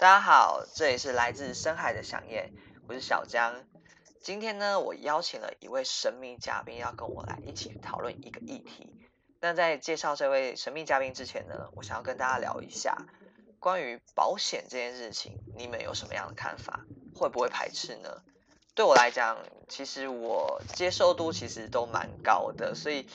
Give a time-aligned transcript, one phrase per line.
[0.00, 2.54] 大家好，这里是来自深海的想念，
[2.88, 3.62] 我是小江。
[4.22, 8.96] 今天呢，我邀请了一位神秘嘉宾，要跟我来一起讨论一个议题。
[9.40, 12.96] 那在介绍这位神秘嘉宾之前呢，我想要跟大家聊一下
[13.58, 16.80] 关于保险这件事情，你们有什么样的看法？
[17.14, 18.22] 会不会排斥呢？
[18.74, 19.36] 对我来讲，
[19.68, 23.06] 其实我接受度其实都蛮高的，所以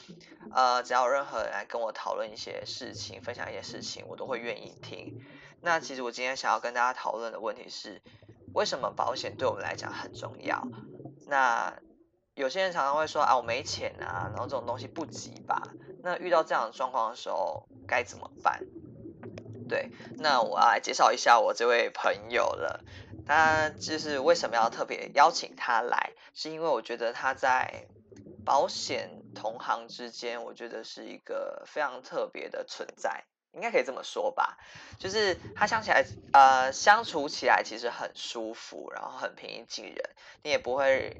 [0.54, 5.26] 呃，只要任何人来跟我讨论一些事情，分享一些事情，我都会愿意听。
[5.66, 8.00] 那其实我今天想要跟大家讨论的问题是，
[8.54, 10.62] 为什么保险对我们来讲很重要？
[11.26, 11.74] 那
[12.36, 15.64] 有些人常常会说啊，我没钱啊，然后这种东西不急吧？
[16.04, 18.62] 那遇到这样的状况的时候该怎么办？
[19.68, 22.86] 对，那我要来介绍一下我这位朋友了。
[23.26, 27.88] 他就是为什么要特别邀请他来，是因为我觉得他在
[28.46, 33.24] 保险同行之间，我觉得是一个非常特别的存在，
[33.56, 34.60] 应该可以这么说吧。
[35.00, 40.10] 就是他相起来，呃，相处起来其实很舒服，然后很平易近人，
[40.44, 41.18] 你也不会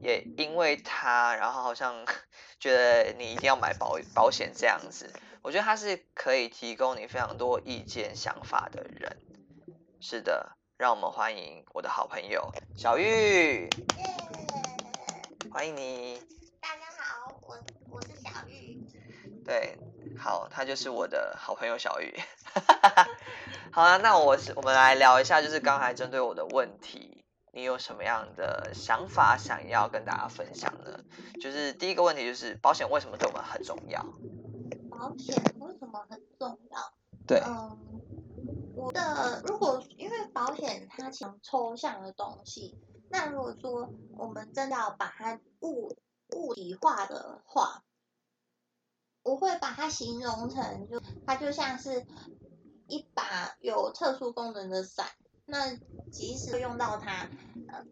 [0.00, 2.04] 也因为他，然后好像
[2.60, 5.12] 觉得你一定要买保保险这样子。
[5.42, 9.16] 我觉得他是可以提供你非常多意见、想法的人。
[10.00, 10.56] 是的。
[10.76, 13.70] 让我们欢迎我的好朋友小玉
[15.52, 16.20] 欢迎你。
[16.60, 17.56] 大家好，我
[17.88, 18.82] 我是小玉。
[19.44, 19.78] 对，
[20.24, 22.18] 好，他就是我的好朋友小玉。
[23.70, 27.22] 好啊，那我是我们来聊一下，就是刚才针对我的问题，
[27.52, 30.98] 你有什么样的想法想要跟大家分享呢？
[31.42, 34.02] 就是第一个问题，就是保险为什么对我们很重要？
[34.90, 36.94] 保险为什么很重要？
[37.26, 37.76] 对，嗯。
[38.74, 42.78] 我的如果因为保险它是抽象的东西，
[43.10, 45.94] 那如果说我们真的要把它物
[46.34, 47.82] 物理化的话，
[49.24, 52.06] 我会把它形容成就它就像是
[52.86, 55.06] 一把有特殊功能的伞，
[55.46, 55.74] 那
[56.12, 57.28] 即使用到它，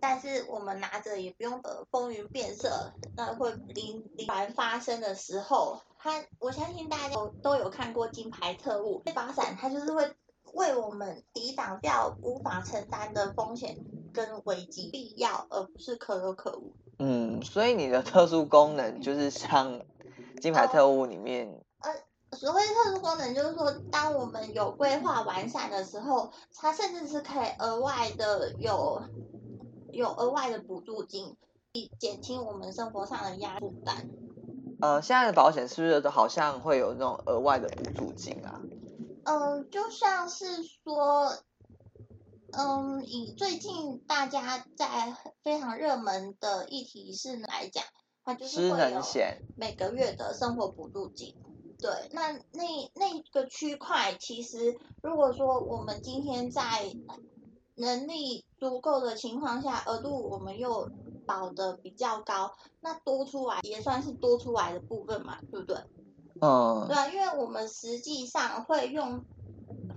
[0.01, 10.15] 但是我们拿着也不用呃风云变色，那会临临发生的时候，它我相信大家都都有看过《金牌特务》这把伞，它就是会。
[10.55, 13.79] 为我们抵挡掉无法承担的风险
[14.12, 16.75] 跟危机，必要而不是可有可无。
[16.99, 19.81] 嗯，所以你的特殊功能就是像
[20.43, 21.49] 《金牌特务》里面，
[21.79, 21.91] 呃，
[22.31, 29.03] 呃，所谓特殊功能就是说，当我们有规划完善的时候，它甚至是可以额外的有
[29.93, 31.37] 有额外的补助金，
[31.73, 34.11] 以减轻我们生活上的压力负担。
[34.81, 38.61] 呃，现在的保险是不是都好像会有那种额外的补助金啊？
[39.23, 41.33] 嗯，就像是说，
[42.51, 47.85] 嗯，以最近大家在非常热门的议题是来讲，
[48.25, 49.03] 它就是会有
[49.56, 51.34] 每个月的生活补助金。
[51.78, 56.62] 对，那那那个区块，其实如果说我们今天在
[57.75, 60.88] 能力足够的情况下，额度我们又
[61.27, 65.77] 保的比较高，那多出来也算是多出来的部分嘛，对不对？
[66.41, 69.25] 嗯，对啊，因为我们实际上会用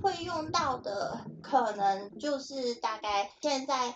[0.02, 3.96] 会用到的，可能就是大概现在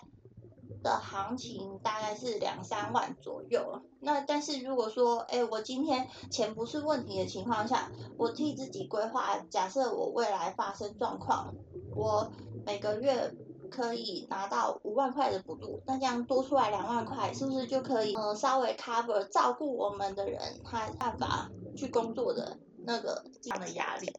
[0.82, 3.82] 的行情大概是两三万左右。
[4.00, 11.54] 那但是如果说，哎，我今天钱不是问题的情况下，我替自己规划，假设我未来发生状况，
[11.94, 12.32] 我
[12.64, 13.34] 每个月
[13.70, 21.50] 可以拿到五万块的补助，那这样多出来两万块，是不是就可以呃稍微 cover 照顾我们的人他办法？
[21.76, 24.12] 去工作的那个这样的压力，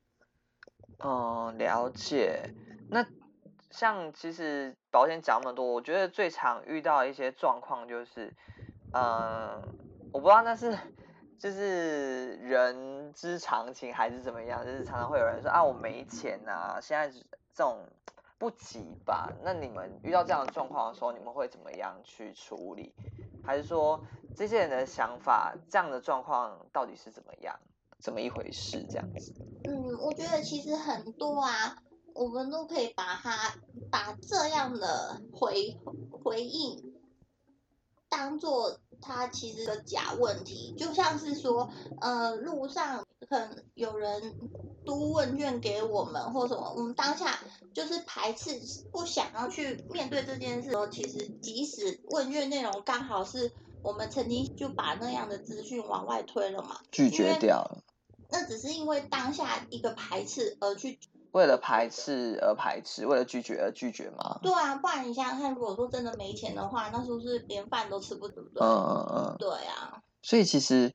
[1.00, 2.56] 哦，了解。
[2.90, 3.06] 那
[3.70, 8.34] 像其实保险讲那么多，我觉得最常遇到一些状况就是，
[8.94, 9.62] 嗯、
[10.12, 10.78] 我不知道那是
[11.40, 17.80] 就是人之常情还是怎么样，就是常常会有人说啊，我没钱啊，现在这种
[18.38, 19.32] 不急吧？
[19.44, 22.94] 那你们遇到这样的状况的时候，你们会怎么样去处理？
[23.44, 24.04] 还是说
[24.36, 27.58] 这些人的想法，这样的状况到底是怎么样，
[28.00, 28.86] 怎么一回事？
[28.90, 29.34] 这样子？
[29.64, 31.78] 嗯，我觉得其实很多啊，
[32.14, 33.56] 我们都可以把它
[33.90, 35.78] 把这样的回
[36.12, 36.94] 回应
[38.10, 41.70] 当做它其实的假问题，就像是说，
[42.00, 44.38] 呃，路上可能有人
[44.86, 47.40] 读问卷给我们或什么，我们当下
[47.74, 48.60] 就是排斥，
[48.92, 57.82] 不想要去面对这件事其实即使问卷内容刚好是我们曾经就把那样的资讯往外推了嘛，拒绝掉了。
[58.30, 61.00] 那只是因为当下一个排斥而去，
[61.32, 64.40] 为了排斥而排斥，为了拒绝而拒绝吗？
[64.42, 70.02] 对啊，不然你想想看，如果说真的没钱的话，那是不是连饭都吃不嗯嗯嗯，对啊。
[70.22, 70.94] 所以其实，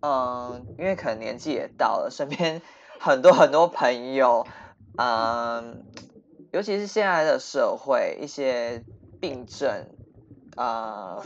[0.00, 2.60] 嗯，因为可能年纪也到了，身边。
[3.02, 4.46] 很多很多朋友，
[4.96, 5.82] 嗯，
[6.50, 8.84] 尤其是现在的社会，一些
[9.18, 9.88] 病症，
[10.56, 11.24] 啊、呃，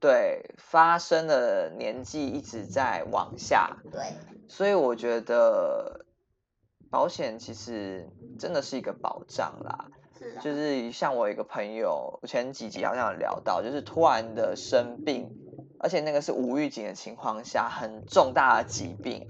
[0.00, 4.16] 对，发生的年纪一直在往下，对，
[4.48, 6.04] 所以我觉得
[6.90, 8.08] 保险其实
[8.38, 9.86] 真的是一个保障啦。
[10.18, 15.30] 是啊，就是像我一个朋友，我前几集好像有聊到，就是突然的生病，
[15.78, 19.26] 而且那个是无预警的情况下，很重大的疾病，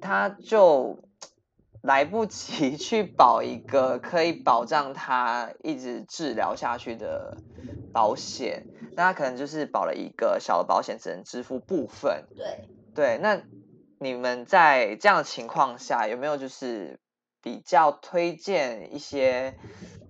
[0.00, 0.98] 他就。
[1.84, 7.36] 来不及 去保一个可以保障他一直治疗下去的
[7.92, 8.64] 保险，
[8.96, 12.24] 那他可能就是保了一个小的保险，只能支付部分。
[12.34, 13.42] 对对，那
[13.98, 16.98] 你们在这样的情况下，有没有就是
[17.42, 19.54] 比较推荐一些，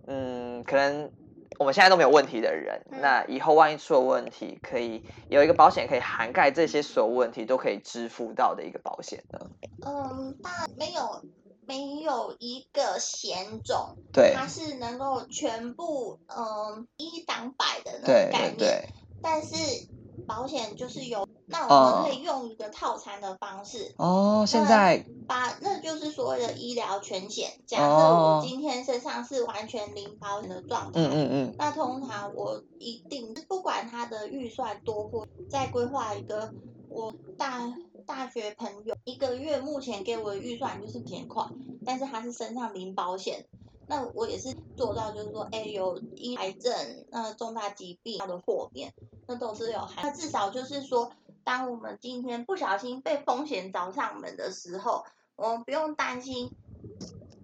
[0.07, 1.13] 嗯，可能
[1.59, 9.51] 我们现在都没有问题的人，嗯、那以后万一出了问题，可以有一个保险可以涵盖这些所有问题都可以支付到的一个保险呢？
[9.87, 11.23] 嗯，但没有。
[11.67, 18.57] 没有一个险种，对，它是能够全部嗯一挡百的那种概念。
[18.59, 18.89] 对对对。
[19.23, 19.87] 但是
[20.27, 23.95] 保险就是有，那我们可以用一个套餐的方式。
[23.99, 27.51] 哦，现在把那就是所谓的医疗全险。
[27.67, 36.53] 假设我今天身上是完全零保险的状态，嗯嗯嗯，那通常我一定不管他的预算多或再规划一个
[36.89, 37.75] 我大。
[38.07, 41.43] 大学朋友一个月目前给我的预算就是几千块，
[41.87, 43.47] 但是他是身上零保险，
[43.87, 46.71] 那我也是做到，就是说，哎，有因癌症、
[47.09, 48.93] 那重大疾病他的豁免，
[49.27, 50.03] 那都是有害。
[50.03, 51.13] 那至少就是说，
[51.45, 55.05] 当我们今天不小心被风险找上门的时候，
[55.37, 56.51] 我们不用担心，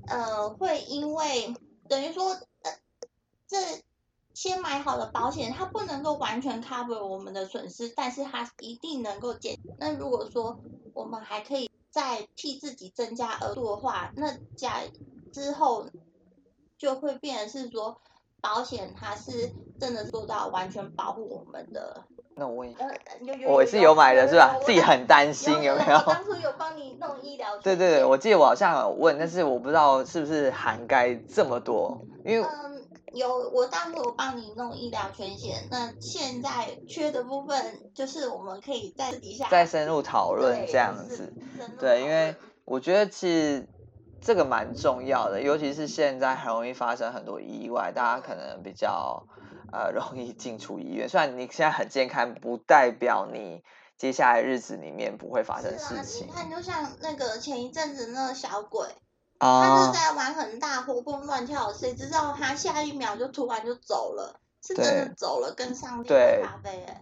[0.07, 1.55] 呃，会因为
[1.89, 2.31] 等于说，
[2.63, 2.73] 呃，
[3.47, 3.59] 这。
[4.33, 9.59] 先买好的保险，它不能够完全 cover 我们的损失，但是它一定能够减。
[9.77, 10.61] 那如果说
[10.95, 14.83] 我们还可以再替自己增加额度的话，那加
[15.31, 15.89] 之后
[16.79, 18.01] 就会变成是说，
[18.41, 22.05] 保险它是真的做到完全保护我们的。
[22.37, 22.87] 那我问一下，
[23.47, 24.57] 我是有买的是吧？
[24.65, 25.97] 自己很担心有没有？
[25.99, 27.59] 我当初有帮你弄医疗。
[27.59, 32.49] 对对对，我记得我好像有问，但是我不知道是不是涵盖这么多，因为。
[33.13, 41.35] 有，我当初有帮你弄医疗全险，那现在缺的部分就是我们可以在底下再深入讨论这样子，
[41.81, 43.67] 对，因为我觉得其实
[44.21, 49.27] 这个蛮重要的，尤其是现在很容易发生很多意外，大家可能比较
[49.73, 51.09] 呃容易进出医院。
[51.09, 53.63] 虽然你现在很健康，不代表你
[53.97, 56.27] 接下来日子里面不会发生事情。
[56.27, 58.87] 你看，就像那个前一阵子那个小鬼。
[59.43, 67.00] 他就在玩很大，活蹦乱跳，谁知道他下一秒就突然就走了，是真的走了，跟上帝喝咖啡哎。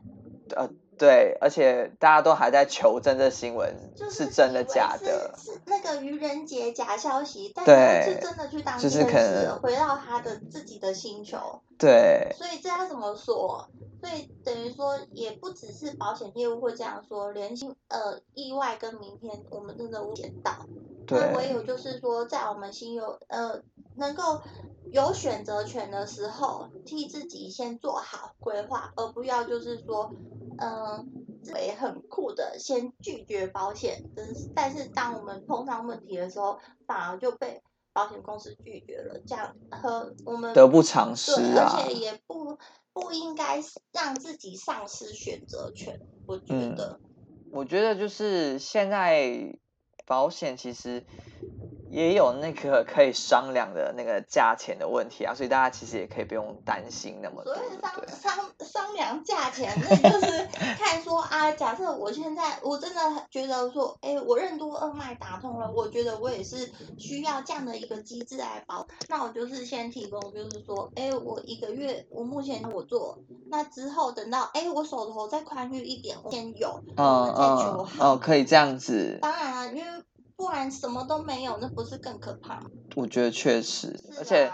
[0.98, 3.74] 呃，对，而且大家都还在求证这新闻
[4.10, 11.60] 是真的假的，是，是那个愚人节假消息，但是是真的去当天使，回到他的自己的星球。
[11.78, 12.34] 对。
[12.36, 13.68] 所以这要怎么说？
[14.00, 17.52] 所以等于说，也不只是保险业务会这样说，连
[17.88, 20.52] 呃意外跟明天我们真的无险到。
[21.08, 23.60] 那唯有就是说，在我们心有呃
[23.96, 24.40] 能够
[24.92, 31.04] 有选择权的时候，替自己先做好规划，而不要就是说，嗯、呃，
[31.64, 34.02] 也很酷的先拒绝保险，
[34.54, 37.62] 但是当我们碰上问题的时候，反而就被
[37.92, 42.58] 保险公司拒绝了，这样和我们得不偿失啊，而且也不
[42.92, 43.62] 不应该
[43.92, 49.58] 让自己丧失选择权，我觉得、嗯，我觉得就是现在。
[50.06, 51.04] 保险其实
[51.90, 57.54] 也有那个可以商量的那个价钱的问题啊，所以大家其实也可以不用担心那么多。
[57.54, 60.27] 所以商商商量价钱，那 就是
[61.68, 73.18] 假设我现在我真的觉得说，哎，我任督二脉打通了，我觉得我也是需要这样的一个机制来保，那我就是先提供，就是说，哎，我一个月我目前我做，
[73.50, 78.14] 那之后等到哎我手头再宽裕一点，我先有，嗯再求好。
[78.14, 79.18] 哦，可以这样子。
[79.20, 80.02] 当然了，因为。
[80.36, 82.70] 不然什么都没有，那不是更可怕吗？
[82.94, 84.52] 我觉得确实，而且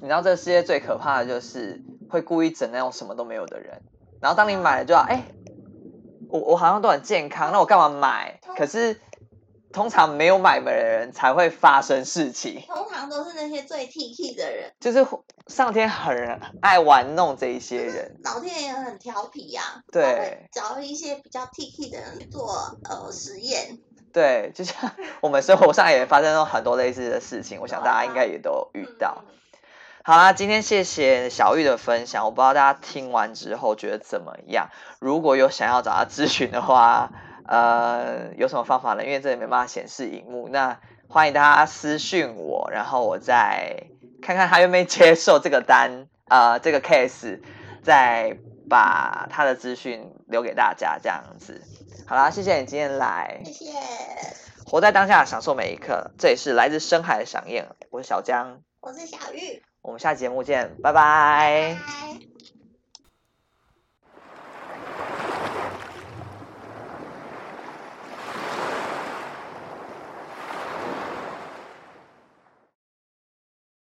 [0.00, 3.82] 你知道这个世界最可怕的就是会故意整那种什么都没有的人，
[4.22, 5.34] 然后当你买了就要哎、欸，
[6.28, 8.40] 我我好像都很健康，那我干嘛买？
[8.56, 9.00] 可是
[9.72, 12.62] 通常没有买的人才会发生事情。
[12.66, 15.06] 通常都是那些最 T T 的人，就是
[15.46, 23.78] 上天很爱玩弄这一些人，老天爷很调皮呀、啊，对，找一些比较 T T 的人做呃实验。
[24.10, 29.22] 对，就像我们生活上也发生了很多类似的事情，我想大家应该也都遇到。
[30.08, 34.70] 好啦，今天谢谢小玉的分享，我不知道大家听完之后觉得怎么样？
[35.00, 37.10] 如果有想要找他咨询的话，
[37.46, 39.04] 呃，有什么方法呢？
[39.04, 43.88] 因为这里没办法显示荧幕，那欢迎大家私讯我，然后我再
[44.22, 47.42] 看看他愿不愿意接受这个单，呃，这个 case，
[47.82, 48.38] 再
[48.70, 51.60] 把他的资讯留给大家，这样子。
[52.06, 53.72] 好啦，谢谢你今天来，谢谢。
[54.64, 61.74] 活在当下，享受每一刻，这里是来自深海的饗宴，我是小江，我是小玉，我们下节目见，拜拜。
[61.74, 62.37] 拜拜。